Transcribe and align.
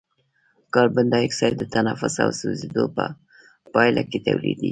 کاربن 0.73 1.05
ډای 1.11 1.23
اکساید 1.27 1.55
د 1.59 1.63
تنفس 1.73 2.15
او 2.23 2.31
سوځیدو 2.39 2.83
په 2.95 3.03
پایله 3.73 4.01
کې 4.09 4.19
تولیدیږي. 4.25 4.59